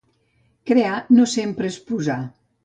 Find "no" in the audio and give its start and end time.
1.19-1.27